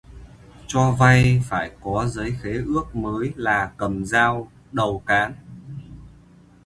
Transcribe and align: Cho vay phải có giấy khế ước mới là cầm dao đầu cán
Cho 0.67 0.91
vay 0.99 1.41
phải 1.43 1.71
có 1.81 2.05
giấy 2.07 2.35
khế 2.41 2.51
ước 2.51 2.95
mới 2.95 3.33
là 3.35 3.71
cầm 3.77 4.05
dao 4.05 4.51
đầu 4.71 5.03
cán 5.05 5.33